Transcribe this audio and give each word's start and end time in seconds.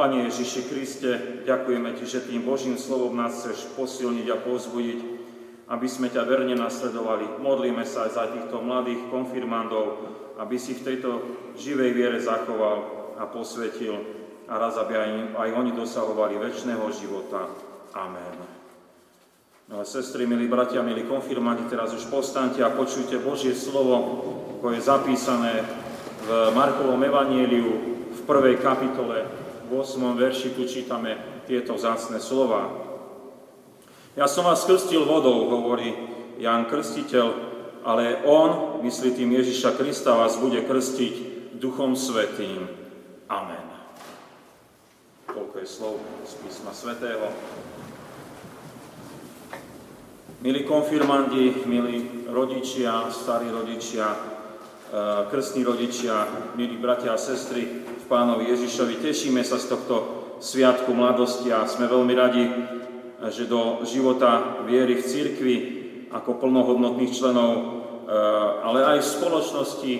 Pane 0.00 0.32
Ježiši 0.32 0.72
Kriste, 0.72 1.10
ďakujeme 1.44 1.92
Ti, 1.92 2.08
že 2.08 2.24
tým 2.24 2.40
Božím 2.40 2.80
slovom 2.80 3.20
nás 3.20 3.44
chceš 3.44 3.68
posilniť 3.76 4.32
a 4.32 4.40
pozbudiť, 4.40 5.00
aby 5.68 5.84
sme 5.84 6.08
ťa 6.08 6.24
verne 6.24 6.56
nasledovali. 6.56 7.36
Modlíme 7.36 7.84
sa 7.84 8.08
aj 8.08 8.10
za 8.16 8.24
týchto 8.32 8.64
mladých 8.64 9.12
konfirmandov, 9.12 10.00
aby 10.40 10.56
si 10.56 10.72
v 10.72 10.88
tejto 10.88 11.10
živej 11.60 11.92
viere 11.92 12.16
zachoval 12.16 13.12
a 13.20 13.28
posvetil 13.28 13.92
a 14.48 14.56
raz, 14.56 14.80
aby 14.80 14.96
aj, 14.96 15.10
aj 15.36 15.50
oni 15.52 15.76
dosahovali 15.76 16.40
väčšného 16.48 16.86
života. 16.96 17.52
Amen. 17.92 18.40
Milé 19.68 19.84
sestry, 19.84 20.24
milí 20.24 20.48
bratia, 20.48 20.80
milí 20.80 21.04
konfirmanti, 21.04 21.68
teraz 21.68 21.92
už 21.92 22.08
postaňte 22.08 22.64
a 22.64 22.72
počujte 22.72 23.20
Božie 23.20 23.52
slovo, 23.52 24.00
ako 24.56 24.66
je 24.72 24.80
zapísané 24.80 25.60
v 26.24 26.56
Markovom 26.56 27.04
evanieliu 27.04 27.68
v 28.16 28.20
prvej 28.24 28.64
kapitole 28.64 29.39
8. 29.70 30.18
verši 30.18 30.58
tu 30.58 30.66
čítame 30.66 31.14
tieto 31.46 31.78
vzácne 31.78 32.18
slova. 32.18 32.90
Ja 34.18 34.26
som 34.26 34.42
vás 34.42 34.66
krstil 34.66 35.06
vodou, 35.06 35.46
hovorí 35.46 35.94
Ján 36.42 36.66
Krstiteľ, 36.66 37.26
ale 37.86 38.26
on, 38.26 38.82
myslí 38.82 39.14
tým 39.14 39.30
Ježiša 39.30 39.78
Krista, 39.78 40.18
vás 40.18 40.34
bude 40.36 40.58
krstiť 40.66 41.14
Duchom 41.62 41.94
Svetým. 41.94 42.66
Amen. 43.30 43.66
Koľko 45.30 45.54
je 45.62 45.68
slov 45.70 45.94
z 46.26 46.32
písma 46.42 46.74
Svetého. 46.74 47.30
Milí 50.40 50.64
konfirmandi, 50.66 51.68
milí 51.68 52.26
rodičia, 52.26 53.12
starí 53.12 53.52
rodičia, 53.52 54.39
krstní 55.30 55.62
rodičia, 55.64 56.26
milí 56.58 56.74
bratia 56.76 57.14
a 57.14 57.20
sestry, 57.20 57.86
pánovi 58.10 58.50
Ježišovi. 58.50 58.98
Tešíme 58.98 59.38
sa 59.46 59.54
z 59.54 59.70
tohto 59.70 59.94
sviatku 60.42 60.90
mladosti 60.90 61.54
a 61.54 61.62
sme 61.70 61.86
veľmi 61.86 62.14
radi, 62.18 62.44
že 63.30 63.46
do 63.46 63.86
života 63.86 64.58
viery 64.66 64.98
v 64.98 65.06
cirkvi 65.06 65.56
ako 66.10 66.42
plnohodnotných 66.42 67.14
členov, 67.14 67.50
e, 67.54 67.62
ale 68.66 68.82
aj 68.82 68.98
v 68.98 69.12
spoločnosti, 69.14 69.92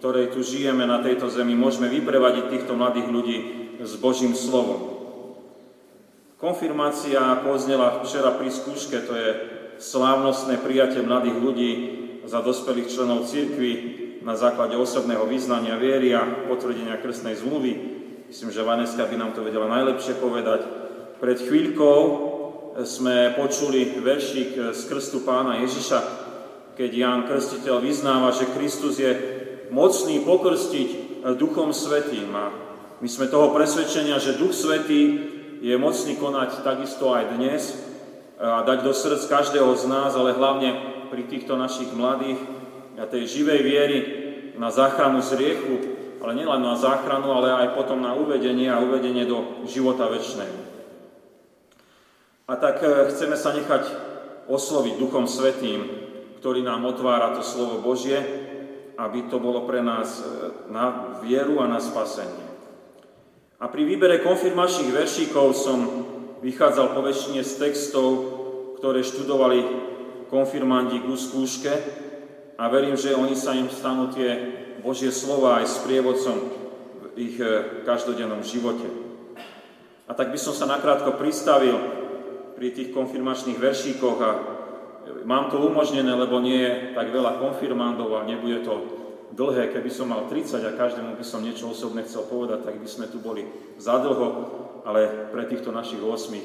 ktorej 0.00 0.32
tu 0.32 0.40
žijeme 0.40 0.88
na 0.88 1.04
tejto 1.04 1.28
zemi, 1.28 1.52
môžeme 1.52 1.92
vyprevadiť 1.92 2.48
týchto 2.48 2.72
mladých 2.72 3.12
ľudí 3.12 3.38
s 3.84 3.92
Božím 4.00 4.32
slovom. 4.32 4.96
Konfirmácia, 6.40 7.20
ako 7.20 7.60
oznela 7.60 8.00
včera 8.00 8.32
pri 8.32 8.48
skúške, 8.48 9.04
to 9.04 9.12
je 9.12 9.28
slávnostné 9.76 10.64
prijatie 10.64 11.04
mladých 11.04 11.36
ľudí 11.36 11.70
za 12.24 12.40
dospelých 12.40 12.88
členov 12.88 13.28
cirkvi, 13.28 14.00
na 14.20 14.36
základe 14.36 14.76
osobného 14.76 15.24
význania 15.24 15.80
viery 15.80 16.12
a 16.12 16.46
potvrdenia 16.48 17.00
krstnej 17.00 17.40
zmluvy. 17.40 17.72
Myslím, 18.28 18.52
že 18.52 18.62
Vaneska 18.62 19.08
by 19.08 19.16
nám 19.16 19.32
to 19.32 19.42
vedela 19.42 19.66
najlepšie 19.66 20.20
povedať. 20.20 20.60
Pred 21.18 21.38
chvíľkou 21.40 22.00
sme 22.84 23.34
počuli 23.34 23.98
veršik 23.98 24.76
z 24.76 24.80
krstu 24.86 25.24
pána 25.26 25.58
Ježiša, 25.64 25.98
keď 26.78 26.90
Ján 26.94 27.20
Krstiteľ 27.26 27.82
vyznáva, 27.82 28.30
že 28.32 28.48
Kristus 28.54 29.00
je 29.00 29.12
mocný 29.74 30.22
pokrstiť 30.22 30.88
Duchom 31.36 31.74
Svetým. 31.74 32.30
A 32.32 32.52
my 33.00 33.08
sme 33.08 33.28
toho 33.28 33.52
presvedčenia, 33.52 34.20
že 34.20 34.38
Duch 34.38 34.52
Svetý 34.52 35.18
je 35.60 35.74
mocný 35.76 36.16
konať 36.16 36.64
takisto 36.64 37.12
aj 37.12 37.36
dnes 37.36 37.76
a 38.40 38.64
dať 38.64 38.80
do 38.80 38.96
srdc 38.96 39.28
každého 39.28 39.68
z 39.76 39.84
nás, 39.84 40.16
ale 40.16 40.32
hlavne 40.32 40.72
pri 41.12 41.28
týchto 41.28 41.60
našich 41.60 41.92
mladých 41.92 42.40
a 43.00 43.08
tej 43.08 43.24
živej 43.24 43.60
viery 43.64 43.98
na 44.60 44.68
záchranu 44.68 45.24
z 45.24 45.40
riechu, 45.40 45.74
ale 46.20 46.36
nielen 46.36 46.60
na 46.60 46.76
záchranu, 46.76 47.32
ale 47.32 47.48
aj 47.48 47.68
potom 47.72 48.04
na 48.04 48.12
uvedenie 48.12 48.68
a 48.68 48.84
uvedenie 48.84 49.24
do 49.24 49.64
života 49.64 50.04
väčšného. 50.12 50.68
A 52.44 52.52
tak 52.60 52.84
e, 52.84 53.08
chceme 53.08 53.40
sa 53.40 53.56
nechať 53.56 53.88
osloviť 54.52 55.00
Duchom 55.00 55.24
Svetým, 55.24 55.80
ktorý 56.44 56.60
nám 56.60 56.84
otvára 56.84 57.32
to 57.32 57.40
slovo 57.40 57.80
Božie, 57.80 58.20
aby 59.00 59.32
to 59.32 59.40
bolo 59.40 59.64
pre 59.64 59.80
nás 59.80 60.20
e, 60.20 60.24
na 60.68 61.16
vieru 61.24 61.64
a 61.64 61.70
na 61.72 61.80
spasenie. 61.80 62.52
A 63.56 63.64
pri 63.72 63.88
výbere 63.88 64.20
konfirmačných 64.20 64.92
veršíkov 64.92 65.46
som 65.56 65.78
vychádzal 66.44 66.92
po 66.92 67.00
väčšine 67.00 67.40
z 67.40 67.52
textov, 67.64 68.08
ktoré 68.76 69.00
študovali 69.00 69.64
konfirmandi 70.28 71.00
ku 71.00 71.16
skúške, 71.16 71.72
a 72.60 72.68
verím, 72.68 72.92
že 72.92 73.16
oni 73.16 73.32
sa 73.32 73.56
im 73.56 73.72
stanú 73.72 74.12
tie 74.12 74.36
Božie 74.84 75.08
slova 75.08 75.64
aj 75.64 75.64
s 75.64 75.76
prievodcom 75.80 76.36
v 77.00 77.04
ich 77.16 77.36
e, 77.40 77.80
každodennom 77.88 78.44
živote. 78.44 78.84
A 80.04 80.12
tak 80.12 80.28
by 80.28 80.36
som 80.36 80.52
sa 80.52 80.68
nakrátko 80.68 81.16
pristavil 81.16 81.80
pri 82.60 82.76
tých 82.76 82.92
konfirmačných 82.92 83.56
veršíkoch 83.56 84.18
a 84.20 84.30
mám 85.24 85.48
to 85.48 85.56
umožnené, 85.56 86.12
lebo 86.12 86.36
nie 86.44 86.60
je 86.60 86.72
tak 86.92 87.08
veľa 87.08 87.40
konfirmandov 87.40 88.20
a 88.20 88.28
nebude 88.28 88.60
to 88.60 88.74
dlhé. 89.32 89.72
Keby 89.72 89.88
som 89.88 90.12
mal 90.12 90.28
30 90.28 90.60
a 90.60 90.76
každému 90.76 91.16
by 91.16 91.24
som 91.24 91.40
niečo 91.40 91.72
osobné 91.72 92.04
chcel 92.04 92.28
povedať, 92.28 92.68
tak 92.68 92.76
by 92.76 92.88
sme 92.88 93.08
tu 93.08 93.24
boli 93.24 93.48
zadlho, 93.80 94.28
ale 94.84 95.32
pre 95.32 95.48
týchto 95.48 95.72
našich 95.72 96.04
8 96.04 96.12
e, 96.36 96.44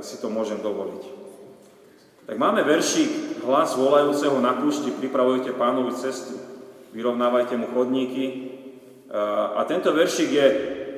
si 0.00 0.16
to 0.24 0.32
môžem 0.32 0.64
dovoliť. 0.64 1.20
Tak 2.32 2.36
máme 2.40 2.64
veršík 2.64 3.31
hlas 3.42 3.74
volajúceho 3.74 4.38
na 4.38 4.56
púšti, 4.58 4.94
pripravujte 4.94 5.54
pánovi 5.54 5.94
cestu, 5.98 6.38
vyrovnávajte 6.94 7.54
mu 7.58 7.66
chodníky. 7.74 8.54
A 9.56 9.60
tento 9.68 9.92
veršík 9.92 10.30
je 10.32 10.46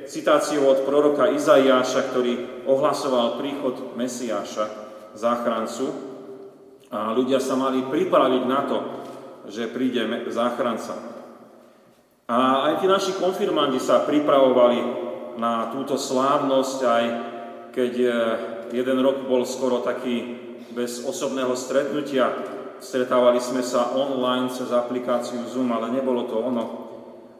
citáciou 0.07 0.71
od 0.71 0.87
proroka 0.87 1.27
Izaiáša, 1.33 2.13
ktorý 2.13 2.63
ohlasoval 2.69 3.41
príchod 3.41 3.97
Mesiáša, 3.97 4.69
záchrancu. 5.17 5.91
A 6.93 7.11
ľudia 7.11 7.41
sa 7.41 7.57
mali 7.59 7.83
pripraviť 7.83 8.43
na 8.45 8.61
to, 8.69 8.77
že 9.49 9.73
príde 9.73 10.05
záchranca. 10.31 10.95
A 12.25 12.69
aj 12.71 12.81
tí 12.81 12.85
naši 12.89 13.13
konfirmandi 13.21 13.77
sa 13.77 14.01
pripravovali 14.01 14.79
na 15.37 15.69
túto 15.69 15.93
slávnosť, 15.99 16.79
aj 16.81 17.05
keď 17.75 17.93
eh, 18.01 18.13
jeden 18.73 18.97
rok 19.03 19.27
bol 19.29 19.45
skoro 19.45 19.83
taký 19.85 20.45
bez 20.75 21.07
osobného 21.07 21.55
stretnutia. 21.55 22.35
Stretávali 22.83 23.39
sme 23.39 23.63
sa 23.63 23.95
online 23.95 24.51
cez 24.51 24.69
aplikáciu 24.75 25.47
Zoom, 25.47 25.71
ale 25.71 25.95
nebolo 25.95 26.27
to 26.27 26.35
ono. 26.35 26.65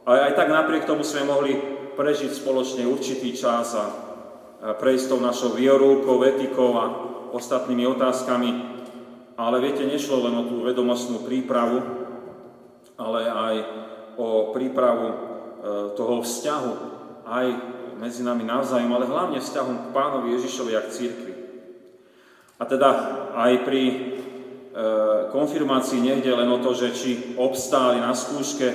Ale 0.08 0.32
aj 0.32 0.40
tak 0.40 0.48
napriek 0.48 0.88
tomu 0.88 1.04
sme 1.04 1.28
mohli 1.28 1.52
prežiť 1.94 2.32
spoločne 2.32 2.88
určitý 2.88 3.36
čas 3.36 3.76
a 3.76 3.86
prejsť 4.80 5.12
tou 5.12 5.20
našou 5.20 5.52
vierúkou, 5.52 6.24
etikou 6.24 6.80
a 6.80 6.84
ostatnými 7.36 7.84
otázkami. 7.92 8.50
Ale 9.36 9.60
viete, 9.60 9.84
nešlo 9.84 10.24
len 10.24 10.34
o 10.40 10.48
tú 10.48 10.56
vedomostnú 10.64 11.28
prípravu, 11.28 11.84
ale 12.96 13.28
aj 13.28 13.54
o 14.16 14.56
prípravu 14.56 15.06
e, 15.12 15.16
toho 15.92 16.24
vzťahu 16.24 16.72
aj 17.28 17.46
medzi 18.00 18.24
nami 18.24 18.48
navzájom, 18.48 18.88
ale 18.96 19.04
hlavne 19.04 19.36
vzťahom 19.36 19.76
k 19.76 19.92
pánovi 19.92 20.40
Ježišovi 20.40 20.72
a 20.72 20.80
k 20.88 20.92
církvi. 20.96 21.35
A 22.56 22.64
teda 22.64 22.88
aj 23.36 23.52
pri 23.68 23.82
e, 23.84 23.96
konfirmácii 25.28 26.00
nejde 26.00 26.32
len 26.32 26.48
o 26.48 26.58
to, 26.64 26.72
že 26.72 26.96
či 26.96 27.10
obstáli 27.36 28.00
na 28.00 28.16
skúške, 28.16 28.68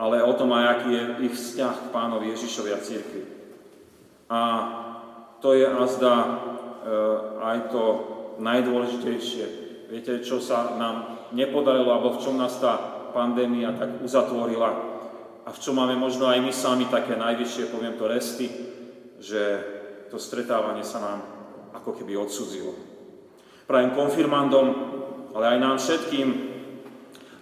ale 0.00 0.24
o 0.24 0.32
tom 0.32 0.48
aj, 0.56 0.64
aký 0.64 0.88
je 0.96 1.02
ich 1.28 1.34
vzťah 1.36 1.74
k 1.76 1.92
pánovi 1.92 2.32
Ježišovi 2.32 2.70
a 2.72 2.80
církvi. 2.80 3.22
A 4.32 4.40
to 5.44 5.52
je 5.52 5.68
azda 5.68 6.14
e, 6.16 6.28
aj 7.44 7.58
to 7.68 7.84
najdôležitejšie. 8.40 9.44
Viete, 9.92 10.24
čo 10.24 10.40
sa 10.40 10.72
nám 10.80 11.28
nepodarilo, 11.36 11.92
alebo 11.92 12.16
v 12.16 12.22
čom 12.24 12.40
nás 12.40 12.56
tá 12.56 12.80
pandémia 13.12 13.76
tak 13.76 14.00
uzatvorila 14.00 14.72
a 15.44 15.48
v 15.52 15.58
čom 15.60 15.76
máme 15.76 16.00
možno 16.00 16.32
aj 16.32 16.40
my 16.40 16.48
sami 16.48 16.88
také 16.88 17.12
najvyššie, 17.12 17.68
poviem 17.68 18.00
to, 18.00 18.08
resty, 18.08 18.48
že 19.20 19.60
to 20.08 20.16
stretávanie 20.16 20.80
sa 20.80 20.96
nám 21.04 21.18
ako 21.76 21.92
keby 22.00 22.16
odsudzilo 22.16 22.91
prajem 23.66 23.94
konfirmandom, 23.96 24.66
ale 25.32 25.56
aj 25.56 25.58
nám 25.58 25.76
všetkým, 25.78 26.28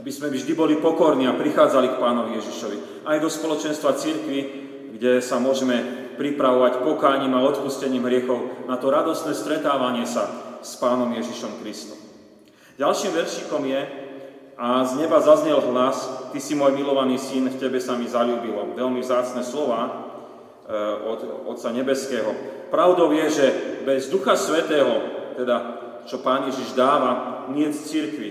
aby 0.00 0.11
sme 0.11 0.32
vždy 0.32 0.52
boli 0.56 0.75
pokorní 0.81 1.28
a 1.28 1.37
prichádzali 1.37 1.93
k 1.93 2.00
pánovi 2.00 2.40
Ježišovi. 2.40 3.05
Aj 3.05 3.20
do 3.20 3.28
spoločenstva 3.28 4.00
církvy, 4.00 4.38
kde 4.96 5.20
sa 5.20 5.37
môžeme 5.37 6.08
pripravovať 6.17 6.84
pokáním 6.84 7.37
a 7.37 7.44
odpustením 7.44 8.05
hriechov 8.05 8.69
na 8.69 8.76
to 8.81 8.93
radostné 8.93 9.32
stretávanie 9.32 10.05
sa 10.05 10.28
s 10.61 10.76
pánom 10.76 11.12
Ježišom 11.17 11.64
Kristom. 11.64 11.96
Ďalším 12.76 13.12
veršikom 13.12 13.62
je, 13.69 13.81
a 14.61 14.84
z 14.84 15.00
neba 15.00 15.25
zaznel 15.25 15.56
hlas, 15.72 16.28
Ty 16.31 16.38
si 16.38 16.52
môj 16.52 16.76
milovaný 16.76 17.17
syn, 17.17 17.49
v 17.49 17.56
Tebe 17.56 17.81
sa 17.81 17.96
mi 17.96 18.05
zalúbilo. 18.05 18.76
Veľmi 18.76 19.00
vzácne 19.00 19.40
slova 19.40 19.88
e, 19.88 19.90
od 21.08 21.20
Otca 21.49 21.72
Nebeského. 21.72 22.31
Pravdou 22.69 23.08
je, 23.17 23.26
že 23.32 23.46
bez 23.88 24.12
Ducha 24.12 24.37
Svetého, 24.37 25.00
teda 25.40 25.56
čo 26.06 26.23
Pán 26.25 26.49
Ježiš 26.49 26.76
dáva, 26.76 27.44
nie 27.52 27.69
z 27.73 27.81
cirkvi. 27.88 28.31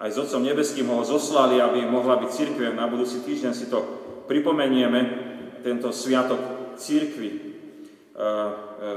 Aj 0.00 0.08
s 0.08 0.16
Otcom 0.16 0.40
Nebeským 0.40 0.88
ho 0.88 1.04
zoslali, 1.04 1.60
aby 1.60 1.84
mohla 1.84 2.16
byť 2.16 2.30
církve. 2.32 2.72
Na 2.72 2.88
budúci 2.88 3.20
týždeň 3.20 3.52
si 3.52 3.68
to 3.68 3.84
pripomenieme, 4.24 5.28
tento 5.60 5.92
sviatok 5.92 6.40
církvy. 6.80 7.50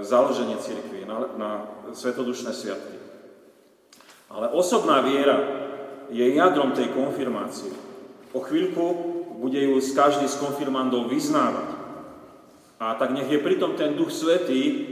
založenie 0.03 0.59
cirkvi, 0.59 1.03
na, 1.07 1.17
na 1.35 1.51
svetodušné 1.91 2.51
sviatky. 2.55 2.97
Ale 4.31 4.51
osobná 4.51 5.03
viera 5.03 5.37
je 6.09 6.23
jadrom 6.33 6.73
tej 6.73 6.91
konfirmácie. 6.91 7.71
O 8.33 8.41
chvíľku 8.41 8.83
bude 9.37 9.59
ju 9.59 9.77
každý 9.93 10.25
z 10.25 10.39
konfirmandov 10.41 11.11
vyznávať. 11.11 11.69
A 12.81 12.97
tak 12.97 13.13
nech 13.15 13.29
je 13.29 13.39
pritom 13.39 13.77
ten 13.77 13.95
Duch 13.95 14.11
Svetý, 14.11 14.91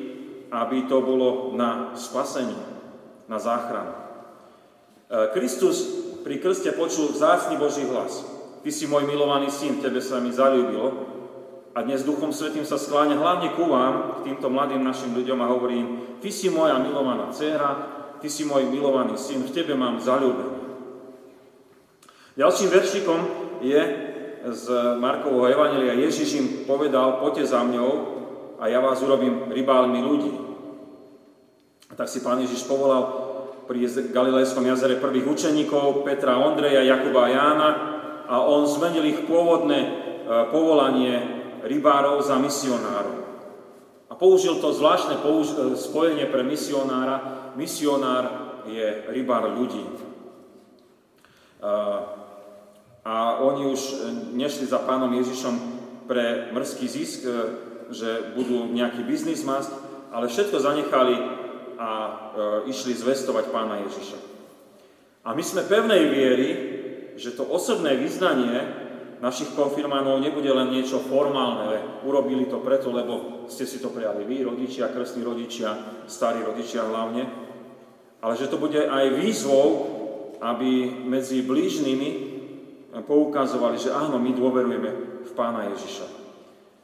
aby 0.51 0.87
to 0.87 1.01
bolo 1.01 1.55
na 1.55 1.95
spasenie, 1.95 2.80
na 3.25 3.37
záchranu. 3.41 3.93
E, 3.93 3.97
Kristus 5.35 5.83
pri 6.21 6.37
krste 6.37 6.71
počul 6.77 7.11
vzácný 7.11 7.57
Boží 7.57 7.85
hlas. 7.89 8.23
Ty 8.61 8.69
si 8.69 8.85
môj 8.85 9.09
milovaný 9.09 9.49
syn, 9.49 9.81
tebe 9.81 9.97
sa 9.99 10.21
mi 10.21 10.29
zalúbilo. 10.29 11.09
A 11.71 11.81
dnes 11.81 12.03
Duchom 12.03 12.35
Svetým 12.35 12.67
sa 12.67 12.75
skláňa 12.75 13.15
hlavne 13.15 13.55
ku 13.55 13.65
vám, 13.71 14.21
k 14.21 14.31
týmto 14.31 14.51
mladým 14.51 14.83
našim 14.83 15.15
ľuďom 15.15 15.39
a 15.39 15.49
hovorím, 15.49 15.85
ty 16.19 16.27
si 16.27 16.51
moja 16.51 16.75
milovaná 16.77 17.31
dcéra, 17.31 17.69
ty 18.19 18.27
si 18.27 18.43
môj 18.43 18.67
milovaný 18.67 19.15
syn, 19.15 19.41
v 19.47 19.55
tebe 19.55 19.73
mám 19.73 19.97
zalúbenie. 19.97 20.61
Ďalším 22.35 22.69
veršikom 22.69 23.19
je 23.63 23.81
z 24.51 24.65
Markovho 24.97 25.47
Evangelia. 25.47 25.93
Ježiš 25.95 26.29
im 26.37 26.47
povedal, 26.65 27.21
poďte 27.21 27.53
za 27.55 27.61
mňou 27.61 27.89
a 28.59 28.67
ja 28.67 28.81
vás 28.81 28.99
urobím 29.01 29.49
rybálmi 29.53 29.99
ľudí. 30.01 30.50
A 31.91 31.93
tak 31.99 32.07
si 32.07 32.23
pán 32.23 32.39
Ježiš 32.39 32.63
povolal 32.63 33.03
pri 33.67 33.83
Galilejskom 34.15 34.63
jazere 34.63 34.95
prvých 34.95 35.27
učeníkov, 35.27 36.07
Petra, 36.07 36.39
Ondreja, 36.39 36.83
Jakuba 36.87 37.27
a 37.27 37.31
Jána 37.31 37.69
a 38.31 38.35
on 38.47 38.63
zmenil 38.63 39.03
ich 39.11 39.27
pôvodné 39.27 39.79
e, 39.79 39.89
povolanie 40.55 41.19
rybárov 41.67 42.23
za 42.23 42.39
misionárov. 42.39 43.27
A 44.07 44.13
použil 44.15 44.59
to 44.63 44.71
zvláštne 44.71 45.19
použ- 45.19 45.55
e, 45.55 45.75
spojenie 45.75 46.31
pre 46.31 46.47
misionára. 46.47 47.51
Misionár 47.59 48.55
je 48.71 49.07
rybár 49.11 49.51
ľudí. 49.51 49.83
A 53.01 53.15
oni 53.41 53.65
už 53.69 53.81
nešli 54.33 54.69
za 54.69 54.77
pánom 54.81 55.09
Ježišom 55.09 55.55
pre 56.05 56.53
mrzký 56.53 56.85
zisk, 56.87 57.23
e, 57.23 57.31
že 57.91 58.35
budú 58.35 58.71
nejaký 58.71 59.03
biznis 59.03 59.43
mať, 59.43 59.67
ale 60.11 60.31
všetko 60.31 60.59
zanechali 60.59 61.40
a 61.81 61.89
e, 61.97 62.09
išli 62.69 62.93
zvestovať 62.93 63.49
pána 63.49 63.81
Ježiša. 63.89 64.19
A 65.25 65.33
my 65.33 65.41
sme 65.41 65.65
pevnej 65.65 66.13
viery, 66.13 66.49
že 67.17 67.33
to 67.33 67.41
osobné 67.49 67.97
vyznanie 67.97 68.61
našich 69.21 69.53
konfirmánov 69.53 70.21
nebude 70.21 70.49
len 70.49 70.73
niečo 70.73 71.01
formálne, 71.01 72.01
urobili 72.05 72.49
to 72.49 72.61
preto, 72.61 72.89
lebo 72.89 73.45
ste 73.49 73.65
si 73.65 73.81
to 73.81 73.93
prijali 73.93 74.25
vy, 74.25 74.45
rodičia, 74.45 74.89
krstní 74.93 75.21
rodičia, 75.21 75.77
starí 76.09 76.41
rodičia 76.41 76.85
hlavne, 76.85 77.29
ale 78.21 78.33
že 78.37 78.49
to 78.49 78.57
bude 78.61 78.81
aj 78.81 79.05
výzvou, 79.17 79.65
aby 80.41 80.89
medzi 81.05 81.45
blížnymi 81.45 82.09
poukazovali, 83.05 83.77
že 83.77 83.93
áno, 83.93 84.17
my 84.17 84.33
dôverujeme 84.33 84.89
v 85.21 85.31
Pána 85.37 85.69
Ježiša. 85.69 86.07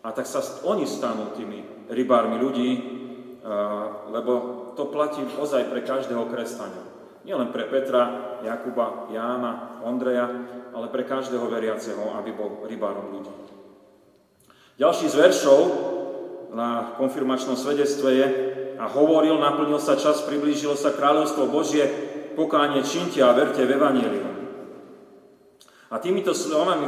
A 0.05 0.13
tak 0.13 0.29
sa 0.29 0.45
oni 0.61 0.85
stanú 0.85 1.33
tými 1.33 1.89
rybármi 1.89 2.37
ľudí, 2.37 2.69
lebo 4.13 4.33
to 4.77 4.85
platí 4.93 5.25
ozaj 5.25 5.73
pre 5.73 5.81
každého 5.81 6.29
kresťania. 6.29 6.85
Nielen 7.25 7.49
pre 7.51 7.65
Petra, 7.67 8.39
Jakuba, 8.45 9.11
Jána, 9.11 9.81
Ondreja, 9.83 10.29
ale 10.71 10.87
pre 10.93 11.03
každého 11.03 11.49
veriaceho, 11.49 12.13
aby 12.15 12.31
bol 12.31 12.63
rybárom 12.69 13.11
ľudí. 13.11 13.33
Ďalší 14.77 15.09
z 15.09 15.15
veršov 15.17 15.61
na 16.53 16.95
konfirmačnom 16.95 17.57
svedectve 17.57 18.09
je 18.13 18.27
a 18.77 18.85
hovoril, 18.85 19.41
naplnil 19.41 19.81
sa 19.81 19.97
čas, 19.97 20.21
priblížilo 20.23 20.77
sa 20.77 20.93
kráľovstvo 20.93 21.49
Božie, 21.49 21.89
pokánie 22.37 22.85
činte 22.85 23.19
a 23.25 23.33
verte 23.33 23.65
v 23.65 23.73
Evangelium. 23.73 24.37
A 25.89 25.97
týmito 25.97 26.37
slovami 26.37 26.87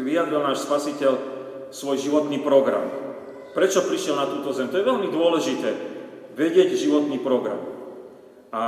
vyjadril 0.00 0.40
náš 0.40 0.64
spasiteľ 0.64 1.12
svoj 1.68 2.00
životný 2.00 2.40
program. 2.40 2.88
Prečo 3.52 3.84
prišiel 3.84 4.16
na 4.16 4.26
túto 4.26 4.56
zem? 4.56 4.72
To 4.72 4.80
je 4.80 4.88
veľmi 4.88 5.12
dôležité, 5.12 5.95
vedieť 6.36 6.76
životný 6.76 7.18
program. 7.24 7.58
A 8.52 8.62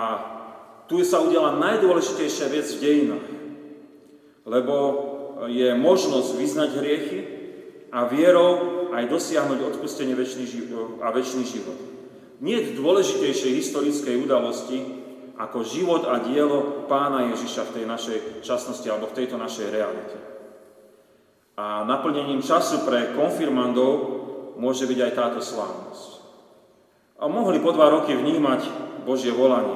tu 0.88 1.04
sa 1.04 1.20
udiala 1.20 1.60
najdôležitejšia 1.60 2.48
vec 2.48 2.66
v 2.72 2.82
dejinách 2.82 3.38
lebo 4.48 4.76
je 5.46 5.68
možnosť 5.76 6.30
vyznať 6.40 6.70
hriechy 6.80 7.20
a 7.92 8.08
vierou 8.08 8.50
aj 8.96 9.04
dosiahnuť 9.12 9.76
odpustenie 9.76 10.16
a 11.04 11.08
väčší 11.12 11.44
život. 11.44 11.78
Nie 12.40 12.64
je 12.64 12.80
dôležitejšej 12.80 13.52
historickej 13.60 14.16
udalosti 14.24 14.80
ako 15.38 15.62
život 15.62 16.02
a 16.08 16.18
dielo 16.24 16.88
pána 16.90 17.30
Ježiša 17.30 17.70
v 17.70 17.74
tej 17.78 17.84
našej 17.86 18.18
časnosti 18.42 18.88
alebo 18.88 19.12
v 19.12 19.16
tejto 19.22 19.36
našej 19.38 19.68
realite. 19.70 20.18
A 21.58 21.82
naplnením 21.86 22.42
času 22.42 22.86
pre 22.86 23.14
konfirmandov 23.14 23.92
môže 24.58 24.86
byť 24.86 24.98
aj 24.98 25.12
táto 25.14 25.40
slávnosť. 25.42 26.17
A 27.18 27.26
mohli 27.26 27.58
po 27.58 27.74
dva 27.74 27.90
roky 27.90 28.14
vnímať 28.14 28.70
Božie 29.02 29.34
volanie. 29.34 29.74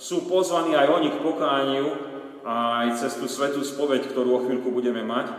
Sú 0.00 0.24
pozvaní 0.24 0.72
aj 0.72 0.88
oni 0.88 1.08
k 1.12 1.22
pokániu 1.24 1.88
aj 2.46 3.02
cez 3.02 3.18
tú 3.18 3.26
svetú 3.26 3.66
spoveď, 3.66 4.06
ktorú 4.06 4.38
o 4.38 4.42
chvíľku 4.46 4.70
budeme 4.70 5.02
mať. 5.02 5.34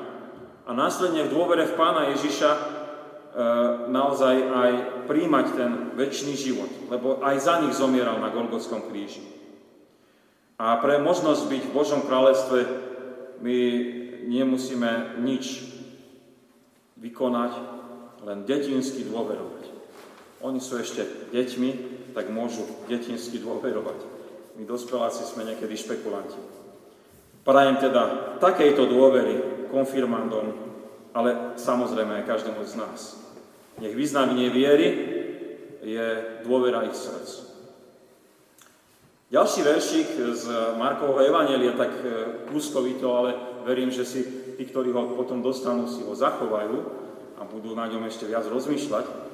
A 0.67 0.75
následne 0.75 1.23
v 1.23 1.31
dôvere 1.31 1.63
v 1.63 1.79
Pána 1.79 2.11
Ježiša 2.11 2.51
e, 2.51 2.59
naozaj 3.87 4.35
aj 4.43 4.71
príjmať 5.07 5.45
ten 5.55 5.71
väčší 5.95 6.35
život, 6.35 6.67
lebo 6.91 7.23
aj 7.23 7.35
za 7.39 7.63
nich 7.63 7.71
zomieral 7.71 8.19
na 8.19 8.27
Golgotskom 8.27 8.91
kríži. 8.91 9.23
A 10.59 10.75
pre 10.83 10.99
možnosť 10.99 11.47
byť 11.47 11.63
v 11.71 11.75
Božom 11.75 12.03
kráľestve 12.03 12.59
my 13.39 13.59
nemusíme 14.27 15.23
nič 15.23 15.63
vykonať, 16.99 17.55
len 18.27 18.43
detinsky 18.43 19.07
dôverovať. 19.07 19.76
Oni 20.45 20.61
sú 20.61 20.77
ešte 20.77 21.33
deťmi, 21.33 21.69
tak 22.13 22.29
môžu 22.29 22.65
detinsky 22.85 23.41
dôverovať. 23.41 23.99
My 24.57 24.63
dospeláci 24.65 25.25
sme 25.25 25.45
niekedy 25.45 25.77
špekulanti. 25.77 26.37
Prajem 27.45 27.77
teda 27.77 28.35
takejto 28.41 28.89
dôvery 28.89 29.67
konfirmandom, 29.69 30.53
ale 31.13 31.57
samozrejme 31.57 32.21
aj 32.21 32.29
každému 32.29 32.61
z 32.65 32.73
nás. 32.77 32.99
Nech 33.77 33.93
vyznanie 33.93 34.49
viery 34.49 34.87
je 35.85 36.07
dôvera 36.45 36.85
ich 36.89 36.97
srdc. 36.97 37.45
Ďalší 39.27 39.59
veršik 39.59 40.07
z 40.39 40.45
Markovho 40.79 41.19
Evanelia, 41.19 41.75
tak 41.75 41.91
kúskovito, 42.47 43.11
ale 43.11 43.35
verím, 43.67 43.91
že 43.91 44.07
si 44.07 44.23
tí, 44.55 44.63
ktorí 44.63 44.95
ho 44.95 45.13
potom 45.13 45.43
dostanú, 45.43 45.85
si 45.85 45.99
ho 46.01 46.15
zachovajú 46.15 46.77
a 47.37 47.43
budú 47.43 47.75
na 47.75 47.91
ňom 47.91 48.07
ešte 48.07 48.23
viac 48.23 48.47
rozmýšľať. 48.47 49.26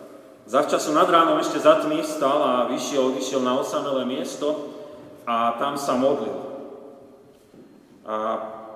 Zavčasu 0.43 0.91
nad 0.91 1.07
ránom 1.07 1.39
ešte 1.39 1.63
za 1.63 1.79
tmy 1.79 2.03
stal 2.03 2.39
a 2.43 2.53
vyšiel, 2.67 3.15
vyšiel 3.15 3.39
na 3.39 3.55
osamelé 3.55 4.03
miesto 4.03 4.75
a 5.23 5.55
tam 5.55 5.79
sa 5.79 5.95
modlil. 5.95 6.35
A 8.03 8.15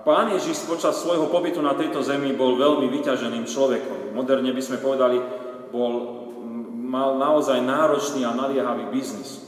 pán 0.07 0.31
Ježiš 0.31 0.63
počas 0.63 1.03
svojho 1.03 1.27
pobytu 1.27 1.59
na 1.59 1.75
tejto 1.75 1.99
zemi 1.99 2.31
bol 2.31 2.55
veľmi 2.55 2.87
vyťaženým 2.87 3.43
človekom. 3.43 4.15
Moderne 4.15 4.55
by 4.55 4.63
sme 4.63 4.79
povedali, 4.79 5.19
bol, 5.67 5.93
mal 6.71 7.19
naozaj 7.19 7.59
náročný 7.59 8.23
a 8.23 8.31
naliehavý 8.31 8.87
biznis. 8.87 9.43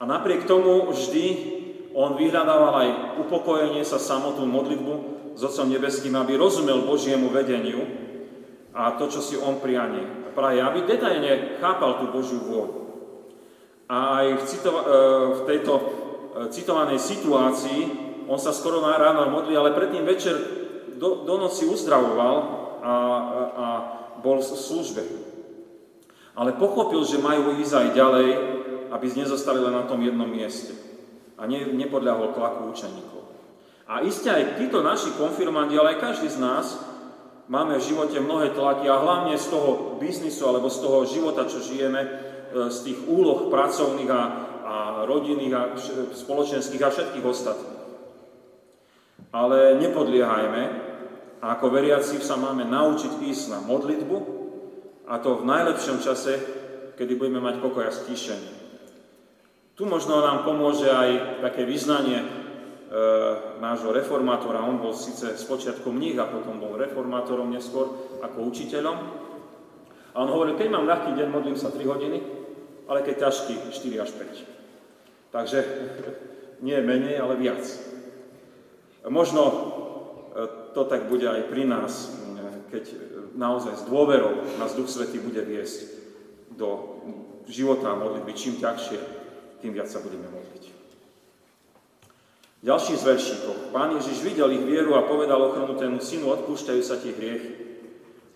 A 0.00 0.08
napriek 0.08 0.48
tomu 0.48 0.88
vždy 0.88 1.24
on 1.92 2.16
vyhľadával 2.16 2.72
aj 2.72 2.88
upokojenie 3.20 3.84
sa 3.84 4.00
samotnú 4.00 4.48
modlitbu 4.48 4.94
s 5.36 5.40
Otcom 5.44 5.68
Nebeským, 5.68 6.16
aby 6.16 6.40
rozumel 6.40 6.88
Božiemu 6.88 7.28
vedeniu 7.28 8.01
a 8.72 8.96
to, 8.96 9.08
čo 9.08 9.20
si 9.20 9.36
on 9.36 9.60
prianie. 9.60 10.32
Praje, 10.32 10.64
aby 10.64 10.88
detailne 10.88 11.60
chápal 11.60 12.00
tú 12.00 12.08
Božiu 12.08 12.40
vôľu. 12.40 12.80
A 13.92 14.24
aj 14.24 14.26
v, 14.40 14.42
citova- 14.48 14.86
e, 14.88 14.92
v 15.36 15.40
tejto 15.44 15.72
e, 15.76 15.82
citovanej 16.48 16.96
situácii 16.96 17.80
on 18.24 18.40
sa 18.40 18.56
skoro 18.56 18.80
na 18.80 18.96
ráno 18.96 19.28
modlí, 19.28 19.52
ale 19.52 19.76
predtým 19.76 20.08
večer 20.08 20.34
do, 20.96 21.28
do 21.28 21.34
noci 21.36 21.68
uzdravoval 21.68 22.36
a, 22.80 22.94
a 23.52 23.66
bol 24.24 24.40
v 24.40 24.56
službe. 24.56 25.02
Ale 26.32 26.56
pochopil, 26.56 27.04
že 27.04 27.20
majú 27.20 27.60
ísť 27.60 27.74
aj 27.76 27.88
ďalej, 27.92 28.28
aby 28.88 29.04
nezostali 29.12 29.60
len 29.60 29.76
na 29.76 29.84
tom 29.84 30.00
jednom 30.00 30.24
mieste. 30.24 30.72
A 31.36 31.44
ne, 31.44 31.60
nepodľahol 31.76 32.32
tlaku 32.32 32.72
učeníkov. 32.72 33.20
A 33.84 34.00
iste 34.00 34.32
aj 34.32 34.56
títo 34.56 34.80
naši 34.80 35.12
konfirmandi, 35.18 35.76
ale 35.76 35.98
aj 35.98 36.00
každý 36.00 36.32
z 36.32 36.38
nás, 36.40 36.80
máme 37.52 37.76
v 37.76 37.84
živote 37.84 38.16
mnohé 38.16 38.56
tlaky 38.56 38.88
a 38.88 39.04
hlavne 39.04 39.36
z 39.36 39.52
toho 39.52 40.00
biznisu 40.00 40.48
alebo 40.48 40.72
z 40.72 40.78
toho 40.80 41.04
života, 41.04 41.44
čo 41.44 41.60
žijeme, 41.60 42.00
e, 42.00 42.08
z 42.72 42.78
tých 42.88 42.98
úloh 43.04 43.52
pracovných 43.52 44.08
a, 44.08 44.22
a 44.64 44.76
rodinných 45.04 45.52
a 45.52 45.62
spoločenských 46.16 46.80
a 46.80 46.88
všetkých 46.88 47.28
ostatných. 47.28 47.80
Ale 49.36 49.76
nepodliehajme 49.84 50.62
a 51.44 51.46
ako 51.52 51.66
veriaci 51.68 52.16
sa 52.24 52.40
máme 52.40 52.64
naučiť 52.64 53.20
ísť 53.20 53.44
na 53.52 53.60
modlitbu 53.60 54.16
a 55.12 55.20
to 55.20 55.44
v 55.44 55.48
najlepšom 55.48 56.00
čase, 56.00 56.40
kedy 56.96 57.20
budeme 57.20 57.44
mať 57.44 57.60
pokoj 57.60 57.84
a 57.84 57.92
stíšenie. 57.92 58.64
Tu 59.76 59.84
možno 59.84 60.24
nám 60.24 60.44
pomôže 60.48 60.88
aj 60.88 61.40
také 61.44 61.68
vyznanie 61.68 62.41
nášho 63.60 63.88
reformátora. 63.88 64.64
On 64.68 64.76
bol 64.76 64.92
síce 64.92 65.32
spočiatku 65.32 65.88
mních 65.88 66.20
a 66.20 66.28
potom 66.28 66.60
bol 66.60 66.76
reformátorom 66.76 67.48
neskôr 67.48 67.88
ako 68.20 68.38
učiteľom. 68.52 68.96
A 70.12 70.16
on 70.20 70.28
hovoril, 70.28 70.60
keď 70.60 70.68
mám 70.68 70.84
ľahký 70.84 71.16
deň, 71.16 71.28
modlím 71.32 71.56
sa 71.56 71.72
3 71.72 71.88
hodiny, 71.88 72.20
ale 72.84 73.00
keď 73.00 73.28
ťažký, 73.28 73.72
4 73.72 74.04
až 74.04 74.10
5. 75.32 75.32
Takže 75.32 75.58
nie 76.68 76.76
menej, 76.84 77.16
ale 77.16 77.40
viac. 77.40 77.64
Možno 79.08 79.42
e, 79.48 79.56
to 80.76 80.84
tak 80.84 81.08
bude 81.08 81.24
aj 81.24 81.48
pri 81.48 81.64
nás, 81.64 82.12
keď 82.68 82.84
naozaj 83.36 83.84
s 83.84 83.88
dôverou 83.88 84.44
nás 84.56 84.72
Duch 84.72 84.88
Svetý 84.88 85.20
bude 85.20 85.44
viesť 85.44 85.92
do 86.56 87.00
života 87.48 87.92
a 87.92 88.00
modlitby 88.00 88.32
čím 88.32 88.56
ťažšie, 88.56 88.98
tým 89.60 89.76
viac 89.76 89.88
sa 89.88 90.00
budeme 90.00 90.28
modliť. 90.28 90.71
Ďalší 92.62 92.94
z 92.94 93.02
veršíkov. 93.02 93.74
Pán 93.74 93.98
Ježiš 93.98 94.22
videl 94.22 94.54
ich 94.54 94.62
vieru 94.62 94.94
a 94.94 95.02
povedal 95.02 95.42
ochrnutému 95.50 95.98
synu, 95.98 96.30
odpúšťajú 96.30 96.82
sa 96.86 96.94
ti 96.94 97.10
hriechy. 97.10 97.58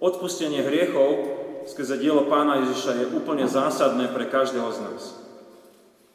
Odpustenie 0.03 0.67
hriechov 0.67 1.39
skrze 1.71 1.95
dielo 2.03 2.27
pána 2.27 2.59
Ježiša 2.67 2.93
je 2.99 3.07
úplne 3.15 3.47
zásadné 3.47 4.11
pre 4.11 4.27
každého 4.27 4.67
z 4.75 4.79
nás. 4.83 5.03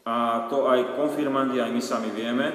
A 0.04 0.46
to 0.52 0.68
aj 0.68 1.00
konfirmandi, 1.00 1.56
aj 1.56 1.72
my 1.72 1.80
sami 1.80 2.12
vieme, 2.12 2.52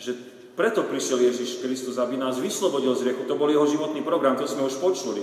že 0.00 0.16
preto 0.56 0.88
prišiel 0.88 1.28
Ježiš 1.28 1.60
Kristus, 1.60 2.00
aby 2.00 2.16
nás 2.16 2.40
vyslobodil 2.40 2.96
z 2.96 3.04
hriechu. 3.04 3.28
To 3.28 3.36
bol 3.36 3.52
jeho 3.52 3.68
životný 3.68 4.00
program, 4.00 4.40
to 4.40 4.48
sme 4.48 4.64
už 4.64 4.80
počuli. 4.80 5.20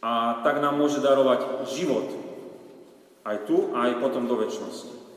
A 0.00 0.40
tak 0.40 0.64
nám 0.64 0.80
môže 0.80 1.04
darovať 1.04 1.68
život. 1.68 2.08
Aj 3.28 3.44
tu, 3.44 3.76
aj 3.76 4.00
potom 4.00 4.24
do 4.24 4.40
väčšnosti. 4.40 5.07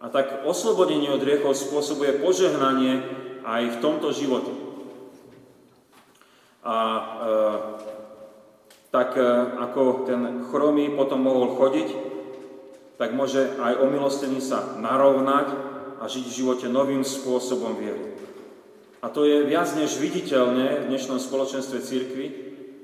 A 0.00 0.08
tak 0.08 0.48
oslobodenie 0.48 1.12
od 1.12 1.20
hriechov 1.20 1.52
spôsobuje 1.52 2.24
požehnanie 2.24 3.04
aj 3.44 3.76
v 3.76 3.80
tomto 3.84 4.16
živote. 4.16 4.48
A 6.64 6.76
e, 6.80 7.04
tak 8.88 9.12
e, 9.16 9.24
ako 9.60 10.08
ten 10.08 10.48
chromý 10.48 10.96
potom 10.96 11.20
mohol 11.20 11.52
chodiť, 11.52 11.88
tak 12.96 13.12
môže 13.12 13.60
aj 13.60 13.80
omilostení 13.80 14.40
sa 14.40 14.76
narovnať 14.80 15.52
a 16.00 16.08
žiť 16.08 16.24
v 16.24 16.36
živote 16.36 16.66
novým 16.72 17.04
spôsobom 17.04 17.76
viery. 17.76 18.16
A 19.00 19.08
to 19.08 19.24
je 19.24 19.48
viac 19.48 19.72
než 19.76 19.96
viditeľné 19.96 20.84
v 20.84 20.88
dnešnom 20.92 21.16
spoločenstve 21.16 21.80
církvy 21.80 22.26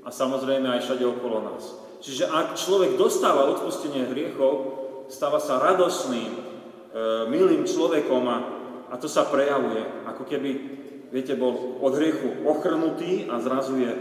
a 0.01 0.09
samozrejme 0.09 0.65
aj 0.65 0.85
všade 0.85 1.05
okolo 1.05 1.45
nás. 1.45 1.77
Čiže 2.01 2.29
ak 2.29 2.57
človek 2.57 2.97
dostáva 2.97 3.49
odpustenie 3.49 4.09
hriechov, 4.09 4.85
stáva 5.09 5.37
sa 5.37 5.61
radosným, 5.61 6.46
milým 7.27 7.67
človekom 7.67 8.23
a, 8.27 8.37
a 8.91 8.95
to 8.95 9.11
sa 9.11 9.27
prejavuje, 9.27 9.83
ako 10.07 10.23
keby, 10.23 10.49
viete, 11.11 11.35
bol 11.35 11.79
od 11.83 11.93
hriechu 11.95 12.47
ochrnutý 12.47 13.27
a 13.27 13.39
zrazu 13.43 13.79
je 13.79 13.91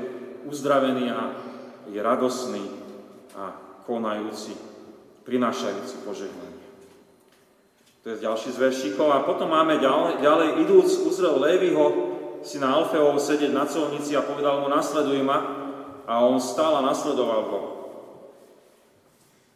uzdravený 0.47 1.11
a 1.11 1.23
je 1.91 1.99
radosný 2.03 2.63
a 3.37 3.55
konajúci, 3.87 4.55
prinášajúci 5.27 6.03
požehnanie. 6.07 6.67
To 8.07 8.15
je 8.15 8.23
ďalší 8.23 8.55
z 8.55 8.63
veršíkov. 8.63 9.11
A 9.11 9.27
potom 9.27 9.51
máme 9.51 9.83
ďalej, 9.83 10.23
ďalej 10.23 10.49
idúc, 10.63 10.89
uzrel 11.11 11.43
Lévyho, 11.43 11.85
syna 12.47 12.79
Alfeov, 12.79 13.19
sedieť 13.19 13.51
na 13.51 13.67
colnici 13.67 14.15
a 14.15 14.23
povedal 14.23 14.63
mu, 14.63 14.71
nasleduj 14.71 15.19
ma. 15.27 15.39
A 16.07 16.23
on 16.23 16.39
stál 16.39 16.79
a 16.79 16.87
nasledoval 16.87 17.43
ho. 17.51 17.61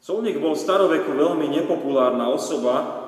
Colník 0.02 0.42
bol 0.42 0.58
staroveku 0.58 1.14
veľmi 1.14 1.46
nepopulárna 1.46 2.26
osoba, 2.26 2.99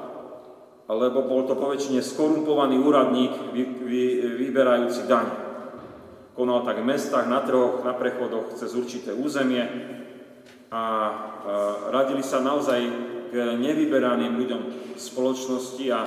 lebo 0.91 1.23
bol 1.23 1.47
to 1.47 1.55
poväčšine 1.55 2.03
skorumpovaný 2.03 2.79
úradník 2.83 3.33
vy, 3.55 3.63
vy, 3.87 4.03
vyberajúci 4.39 5.07
daň. 5.07 5.27
Konal 6.33 6.65
tak 6.65 6.81
v 6.81 6.89
mestách, 6.89 7.29
na 7.29 7.45
trhoch, 7.45 7.85
na 7.85 7.93
prechodoch 7.93 8.57
cez 8.57 8.73
určité 8.73 9.13
územie 9.13 9.63
a, 10.73 10.75
a 10.75 10.83
radili 11.93 12.25
sa 12.25 12.41
naozaj 12.41 12.81
k 13.31 13.35
nevyberaným 13.61 14.37
ľuďom 14.37 14.63
spoločnosti 14.97 15.85
a 15.93 16.01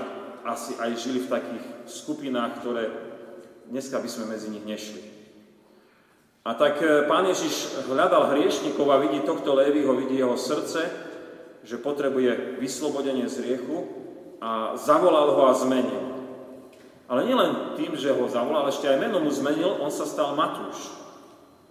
asi 0.46 0.78
aj 0.78 0.92
žili 0.98 1.26
v 1.26 1.32
takých 1.32 1.66
skupinách, 1.90 2.62
ktoré 2.62 2.84
dneska 3.70 3.98
by 3.98 4.10
sme 4.10 4.30
medzi 4.30 4.54
nich 4.54 4.66
nešli. 4.66 5.02
A 6.46 6.54
tak 6.54 6.78
e, 6.86 7.10
pán 7.10 7.26
Ježiš 7.26 7.90
hľadal 7.90 8.30
hriešnikov 8.38 8.86
a 8.94 9.02
vidí 9.02 9.26
tohto 9.26 9.58
Lévyho, 9.58 9.98
vidí 9.98 10.22
jeho 10.22 10.38
srdce, 10.38 10.86
že 11.66 11.82
potrebuje 11.82 12.62
vyslobodenie 12.62 13.26
z 13.26 13.42
riechu 13.42 14.05
a 14.40 14.76
zavolal 14.76 15.36
ho 15.36 15.42
a 15.48 15.54
zmenil. 15.54 16.16
Ale 17.06 17.22
nielen 17.30 17.78
tým, 17.78 17.94
že 17.94 18.14
ho 18.14 18.26
zavolal, 18.26 18.66
ešte 18.68 18.90
aj 18.90 18.98
meno 18.98 19.22
mu 19.22 19.30
zmenil, 19.30 19.78
on 19.78 19.94
sa 19.94 20.10
stal 20.10 20.34
Matúš. 20.34 20.90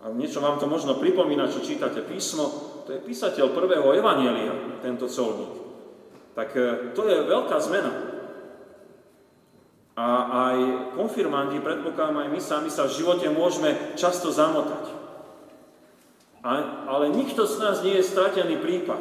A 0.04 0.12
niečo 0.12 0.38
vám 0.38 0.60
to 0.60 0.68
možno 0.68 1.00
pripomína, 1.00 1.50
čo 1.50 1.64
čítate 1.64 2.04
písmo, 2.04 2.46
to 2.84 2.92
je 2.92 3.00
písateľ 3.00 3.56
prvého 3.56 3.88
evanielia, 3.96 4.78
tento 4.84 5.08
colník. 5.08 5.64
Tak 6.36 6.48
e, 6.52 6.92
to 6.92 7.08
je 7.08 7.16
veľká 7.24 7.56
zmena. 7.64 7.92
A 9.94 10.06
aj 10.50 10.56
konfirmanti, 10.98 11.62
predpokladám 11.62 12.26
aj 12.26 12.28
my 12.28 12.40
sami 12.42 12.68
sa 12.68 12.84
v 12.84 12.98
živote 12.98 13.30
môžeme 13.30 13.94
často 13.94 14.28
zamotať. 14.28 14.90
A, 16.44 16.84
ale 16.90 17.14
nikto 17.14 17.48
z 17.48 17.56
nás 17.62 17.80
nie 17.80 17.96
je 17.96 18.04
stratený 18.04 18.60
prípad. 18.60 19.00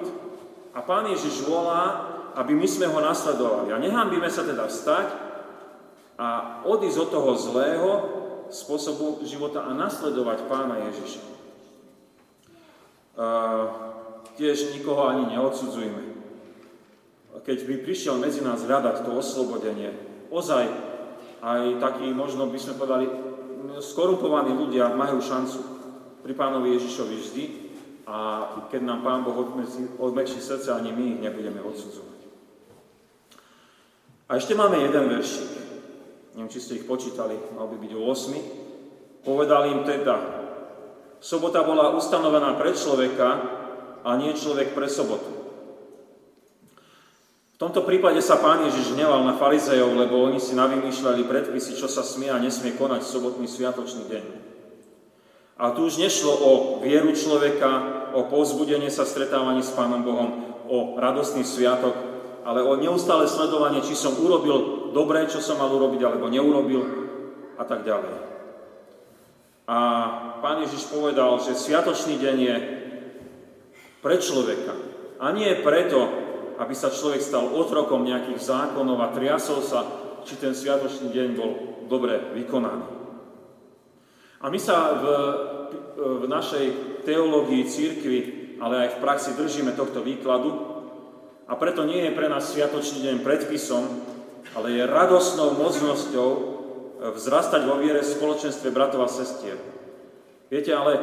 A 0.72 0.80
Pán 0.80 1.12
Ježiš 1.12 1.44
volá, 1.44 2.13
aby 2.38 2.54
my 2.58 2.68
sme 2.68 2.90
ho 2.90 3.00
nasledovali. 3.00 3.74
A 3.74 3.82
nehambíme 3.82 4.30
sa 4.30 4.46
teda 4.46 4.66
vstať 4.70 5.08
a 6.18 6.28
odísť 6.66 6.98
od 6.98 7.10
toho 7.10 7.32
zlého 7.38 7.90
spôsobu 8.54 9.26
života 9.26 9.66
a 9.66 9.74
nasledovať 9.74 10.46
Pána 10.46 10.78
Ježiša 10.90 11.34
tiež 14.38 14.74
nikoho 14.74 15.06
ani 15.10 15.38
neodsudzujme. 15.38 16.02
Keď 17.44 17.58
by 17.66 17.76
prišiel 17.86 18.18
medzi 18.18 18.42
nás 18.42 18.64
hľadať 18.64 19.06
to 19.06 19.12
oslobodenie, 19.14 19.94
ozaj 20.32 20.70
aj 21.44 21.62
takí, 21.82 22.08
možno 22.14 22.48
by 22.48 22.58
sme 22.58 22.80
povedali, 22.80 23.06
skorumpovaní 23.84 24.56
ľudia 24.56 24.96
majú 24.96 25.20
šancu 25.20 25.60
pri 26.24 26.34
pánovi 26.34 26.78
Ježišovi 26.78 27.16
vždy 27.20 27.44
a 28.08 28.18
keď 28.72 28.82
nám 28.84 29.04
Pán 29.04 29.22
Boh 29.28 29.36
odmečí 30.00 30.40
srdce, 30.40 30.72
ani 30.72 30.96
my 30.96 31.04
ich 31.18 31.20
nebudeme 31.20 31.60
odsudzovať. 31.60 32.23
A 34.28 34.40
ešte 34.40 34.56
máme 34.56 34.80
jeden 34.80 35.12
veršik. 35.12 35.52
Neviem, 36.34 36.50
či 36.50 36.60
ste 36.64 36.78
ich 36.82 36.90
počítali, 36.90 37.38
mal 37.54 37.70
by 37.70 37.78
byť 37.78 37.92
8. 37.94 39.24
Povedal 39.28 39.70
im 39.70 39.82
teda, 39.86 40.44
Sobota 41.24 41.64
bola 41.64 41.96
ustanovená 41.96 42.60
pre 42.60 42.76
človeka 42.76 43.30
a 44.04 44.10
nie 44.20 44.36
človek 44.36 44.76
pre 44.76 44.92
sobotu. 44.92 45.32
V 47.56 47.58
tomto 47.64 47.88
prípade 47.88 48.20
sa 48.20 48.44
pán 48.44 48.68
Ježiš 48.68 48.92
hneval 48.92 49.24
na 49.24 49.40
farizejov, 49.40 49.96
lebo 49.96 50.20
oni 50.20 50.44
si 50.44 50.52
navymýšľali 50.52 51.24
predpisy, 51.24 51.80
čo 51.80 51.88
sa 51.88 52.04
smie 52.04 52.28
a 52.28 52.44
nesmie 52.44 52.76
konať 52.76 53.08
v 53.08 53.12
sobotný 53.16 53.48
sviatočný 53.48 54.04
deň. 54.12 54.26
A 55.64 55.72
tu 55.72 55.88
už 55.88 55.96
nešlo 55.96 56.34
o 56.36 56.52
vieru 56.84 57.16
človeka, 57.16 58.12
o 58.20 58.28
povzbudenie 58.28 58.92
sa 58.92 59.08
stretávaní 59.08 59.64
s 59.64 59.72
Pánom 59.72 60.04
Bohom, 60.04 60.60
o 60.68 61.00
radostný 61.00 61.48
sviatok, 61.48 62.13
ale 62.44 62.64
o 62.64 62.76
neustále 62.76 63.28
sledovanie, 63.28 63.84
či 63.84 63.96
som 63.96 64.16
urobil 64.20 64.92
dobré, 64.92 65.26
čo 65.32 65.40
som 65.40 65.60
mal 65.60 65.72
urobiť, 65.72 66.02
alebo 66.04 66.28
neurobil 66.28 66.82
a 67.56 67.64
tak 67.64 67.88
ďalej. 67.88 68.14
A 69.64 69.78
pán 70.44 70.60
Ježiš 70.68 70.92
povedal, 70.92 71.40
že 71.40 71.56
sviatočný 71.56 72.20
deň 72.20 72.38
je 72.38 72.56
pre 74.04 74.20
človeka. 74.20 74.76
A 75.24 75.32
nie 75.32 75.64
preto, 75.64 76.04
aby 76.60 76.76
sa 76.76 76.92
človek 76.92 77.24
stal 77.24 77.48
otrokom 77.48 78.04
nejakých 78.04 78.44
zákonov 78.44 79.00
a 79.00 79.14
triasol 79.16 79.64
sa, 79.64 79.80
či 80.28 80.36
ten 80.36 80.52
sviatočný 80.52 81.16
deň 81.16 81.28
bol 81.40 81.52
dobre 81.88 82.36
vykonaný. 82.36 82.86
A 84.44 84.52
my 84.52 84.60
sa 84.60 85.00
v, 85.00 85.06
v 85.96 86.24
našej 86.28 86.66
teológii 87.08 87.64
církvy, 87.64 88.20
ale 88.60 88.88
aj 88.88 89.00
v 89.00 89.02
praxi 89.02 89.32
držíme 89.40 89.72
tohto 89.80 90.04
výkladu 90.04 90.73
a 91.48 91.54
preto 91.60 91.84
nie 91.84 92.08
je 92.08 92.16
pre 92.16 92.32
nás 92.32 92.52
sviatočný 92.52 93.04
deň 93.04 93.18
predpisom, 93.22 93.84
ale 94.56 94.80
je 94.80 94.84
radosnou 94.88 95.58
možnosťou 95.60 96.30
vzrastať 97.12 97.68
vo 97.68 97.76
viere 97.84 98.00
v 98.00 98.14
spoločenstve 98.16 98.72
bratov 98.72 99.04
a 99.04 99.10
sestier. 99.12 99.60
Viete, 100.48 100.72
ale 100.72 100.94
e, 100.96 101.02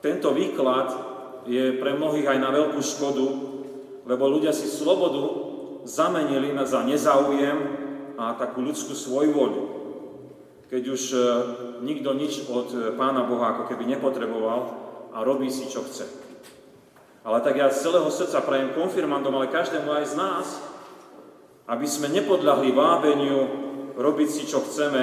tento 0.00 0.32
výklad 0.32 0.88
je 1.44 1.76
pre 1.76 1.92
mnohých 1.92 2.32
aj 2.32 2.38
na 2.40 2.50
veľkú 2.54 2.80
škodu, 2.80 3.26
lebo 4.08 4.24
ľudia 4.30 4.54
si 4.56 4.70
slobodu 4.70 5.52
zamenili 5.84 6.54
za 6.64 6.80
nezáujem 6.86 7.58
a 8.16 8.38
takú 8.38 8.62
ľudskú 8.64 8.94
svojvoľu. 8.96 9.62
Keď 10.72 10.82
už 10.88 11.02
e, 11.12 11.18
nikto 11.84 12.16
nič 12.16 12.48
od 12.48 12.96
Pána 12.96 13.28
Boha 13.28 13.52
ako 13.52 13.68
keby 13.68 13.84
nepotreboval, 13.84 14.82
a 15.12 15.20
robí 15.20 15.52
si, 15.52 15.68
čo 15.68 15.84
chce. 15.84 16.08
Ale 17.22 17.38
tak 17.40 17.54
ja 17.54 17.70
z 17.70 17.86
celého 17.86 18.10
srdca 18.10 18.42
prajem 18.42 18.74
konfirmandom, 18.74 19.34
ale 19.38 19.54
každému 19.54 19.86
aj 19.94 20.04
z 20.10 20.14
nás, 20.18 20.46
aby 21.70 21.86
sme 21.86 22.10
nepodľahli 22.10 22.74
vábeniu 22.74 23.38
robiť 23.94 24.28
si, 24.28 24.42
čo 24.50 24.66
chceme 24.66 25.02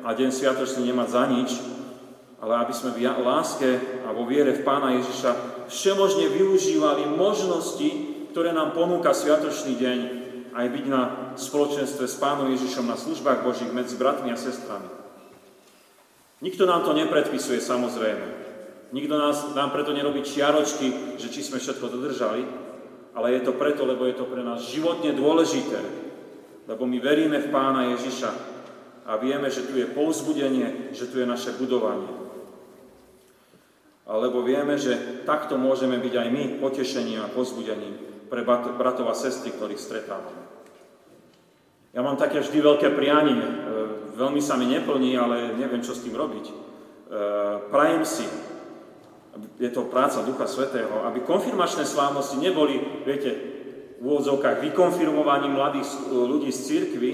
a 0.00 0.08
deň 0.16 0.30
sviatočný 0.32 0.88
nemať 0.88 1.08
za 1.12 1.24
nič, 1.28 1.50
ale 2.40 2.64
aby 2.64 2.72
sme 2.72 2.96
v 2.96 3.04
láske 3.20 3.68
a 4.06 4.14
vo 4.16 4.24
viere 4.24 4.56
v 4.56 4.64
Pána 4.64 4.96
Ježiša 4.96 5.66
všemožne 5.68 6.32
využívali 6.32 7.04
možnosti, 7.04 7.88
ktoré 8.32 8.56
nám 8.56 8.72
ponúka 8.72 9.12
sviatočný 9.12 9.76
deň, 9.76 9.98
aj 10.56 10.66
byť 10.72 10.84
na 10.88 11.02
spoločenstve 11.36 12.08
s 12.08 12.16
Pánom 12.16 12.48
Ježišom 12.48 12.88
na 12.88 12.96
službách 12.96 13.44
Božích 13.44 13.70
medzi 13.70 14.00
bratmi 14.00 14.32
a 14.32 14.40
sestrami. 14.40 14.88
Nikto 16.40 16.64
nám 16.64 16.86
to 16.86 16.94
nepredpisuje, 16.94 17.60
samozrejme. 17.60 18.47
Nikto 18.88 19.14
nás, 19.20 19.52
nám 19.52 19.70
preto 19.70 19.92
nerobí 19.92 20.24
čiaročky, 20.24 21.20
že 21.20 21.28
či 21.28 21.44
sme 21.44 21.60
všetko 21.60 21.92
dodržali, 21.92 22.40
ale 23.12 23.36
je 23.36 23.40
to 23.44 23.52
preto, 23.52 23.84
lebo 23.84 24.08
je 24.08 24.16
to 24.16 24.24
pre 24.24 24.40
nás 24.40 24.64
životne 24.64 25.12
dôležité, 25.12 25.80
lebo 26.64 26.88
my 26.88 26.96
veríme 26.96 27.36
v 27.36 27.52
Pána 27.52 27.92
Ježiša 27.92 28.30
a 29.08 29.16
vieme, 29.20 29.52
že 29.52 29.68
tu 29.68 29.76
je 29.76 29.88
povzbudenie, 29.88 30.92
že 30.96 31.08
tu 31.08 31.20
je 31.20 31.28
naše 31.28 31.56
budovanie. 31.60 32.08
Alebo 34.08 34.40
vieme, 34.40 34.80
že 34.80 35.24
takto 35.28 35.60
môžeme 35.60 36.00
byť 36.00 36.14
aj 36.16 36.28
my 36.32 36.42
potešením 36.64 37.20
a 37.20 37.32
pozbudením 37.32 38.24
pre 38.32 38.40
bratov 38.76 39.08
a 39.08 39.16
sestry, 39.16 39.52
ktorých 39.52 39.80
stretávame. 39.80 40.48
Ja 41.92 42.00
mám 42.00 42.20
také 42.20 42.40
vždy 42.40 42.60
veľké 42.60 42.88
prianie, 42.96 43.40
e, 43.40 43.52
veľmi 44.16 44.40
sa 44.44 44.60
mi 44.60 44.68
neplní, 44.68 45.16
ale 45.16 45.56
neviem, 45.56 45.80
čo 45.80 45.96
s 45.96 46.04
tým 46.04 46.16
robiť. 46.16 46.44
E, 46.48 46.54
prajem 47.72 48.04
si, 48.04 48.28
je 49.58 49.70
to 49.70 49.86
práca 49.90 50.22
Ducha 50.22 50.46
Svetého, 50.46 51.04
aby 51.06 51.22
konfirmačné 51.22 51.84
slávnosti 51.84 52.38
neboli, 52.40 52.80
viete, 53.06 53.30
v 53.98 54.02
úvodzovkách 54.06 54.62
vykonfirmovaním 54.62 55.58
mladých 55.58 55.86
ľudí 56.14 56.54
z 56.54 56.60
církvy, 56.70 57.10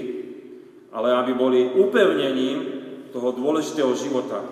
ale 0.93 1.11
aby 1.17 1.33
boli 1.33 1.59
upevnením 1.73 2.57
toho 3.09 3.33
dôležitého 3.33 3.89
života 3.97 4.45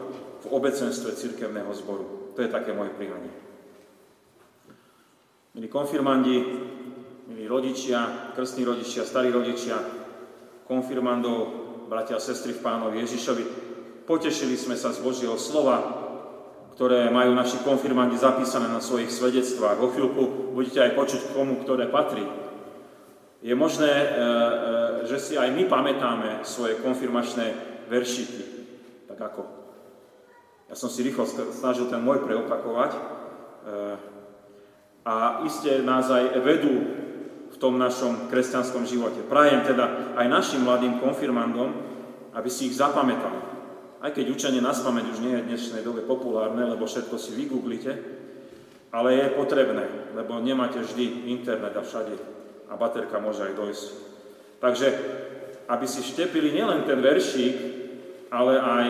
v 0.43 0.45
obecenstve 0.49 1.13
církevného 1.13 1.69
zboru. 1.77 2.33
To 2.33 2.39
je 2.41 2.49
také 2.49 2.73
moje 2.73 2.89
prihanie. 2.97 3.29
Milí 5.53 5.69
konfirmandi, 5.69 6.37
milí 7.29 7.45
rodičia, 7.45 8.33
krstní 8.33 8.65
rodičia, 8.65 9.05
starí 9.05 9.29
rodičia, 9.29 9.77
konfirmandov, 10.65 11.63
bratia 11.85 12.17
a 12.17 12.23
sestry 12.23 12.57
v 12.57 12.65
pánovi 12.65 13.05
Ježišovi, 13.05 13.43
potešili 14.09 14.57
sme 14.57 14.73
sa 14.73 14.89
z 14.89 15.05
Božieho 15.05 15.37
slova, 15.37 16.02
ktoré 16.73 17.13
majú 17.13 17.37
naši 17.37 17.61
konfirmandi 17.61 18.17
zapísané 18.17 18.65
na 18.65 18.81
svojich 18.81 19.13
svedectvách. 19.13 19.77
Vo 19.77 19.93
chvíľku 19.93 20.53
budete 20.57 20.81
aj 20.81 20.97
počuť 20.97 21.21
komu, 21.37 21.61
ktoré 21.61 21.85
patrí. 21.93 22.25
Je 23.45 23.53
možné, 23.53 23.93
e, 23.93 24.07
e, 24.09 24.13
že 25.05 25.17
si 25.21 25.33
aj 25.37 25.53
my 25.53 25.69
pamätáme 25.69 26.41
svoje 26.41 26.81
konfirmačné 26.81 27.53
veršiky. 27.91 28.43
Tak 29.05 29.19
ako? 29.21 29.41
Ja 30.71 30.75
som 30.79 30.89
si 30.89 31.05
rýchlo 31.05 31.29
snažil 31.53 31.85
ten 31.93 32.01
môj 32.01 32.25
preopakovať. 32.25 32.91
E, 32.97 32.99
a 35.05 35.45
iste 35.45 35.83
nás 35.85 36.09
aj 36.09 36.41
vedú 36.41 36.73
v 37.53 37.57
tom 37.61 37.77
našom 37.77 38.33
kresťanskom 38.33 38.89
živote. 38.89 39.21
Prajem 39.29 39.61
teda 39.61 40.17
aj 40.17 40.25
našim 40.25 40.65
mladým 40.65 40.97
konfirmandom, 40.97 41.69
aby 42.33 42.49
si 42.49 42.73
ich 42.73 42.79
zapamätali. 42.81 43.52
Aj 44.03 44.11
keď 44.11 44.35
učenie 44.35 44.59
na 44.59 44.75
spameť 44.75 45.05
už 45.15 45.19
nie 45.23 45.31
je 45.31 45.43
v 45.47 45.49
dnešnej 45.55 45.81
dobe 45.87 46.03
populárne, 46.03 46.67
lebo 46.67 46.83
všetko 46.83 47.15
si 47.15 47.39
vygooglite, 47.39 47.95
ale 48.91 49.15
je 49.15 49.37
potrebné, 49.39 49.87
lebo 50.11 50.43
nemáte 50.43 50.83
vždy 50.83 51.31
internet 51.31 51.71
a 51.71 51.87
všade 51.87 52.11
a 52.67 52.75
baterka 52.75 53.23
môže 53.23 53.47
aj 53.47 53.55
dojsť. 53.55 53.87
Takže, 54.59 54.87
aby 55.71 55.85
si 55.87 56.03
štepili 56.03 56.51
nielen 56.51 56.83
ten 56.83 56.99
veršík, 56.99 57.55
ale 58.27 58.59
aj 58.59 58.85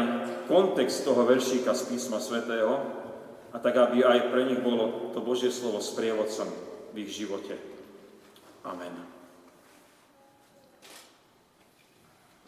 kontext 0.50 1.06
toho 1.06 1.30
veršíka 1.30 1.78
z 1.78 1.94
písma 1.94 2.18
svätého 2.18 2.74
a 3.54 3.58
tak, 3.62 3.78
aby 3.78 4.02
aj 4.02 4.34
pre 4.34 4.50
nich 4.50 4.66
bolo 4.66 5.14
to 5.14 5.22
Božie 5.22 5.54
slovo 5.54 5.78
sprievodcom 5.78 6.50
v 6.90 7.06
ich 7.06 7.14
živote. 7.14 7.54
Amen. 8.66 9.23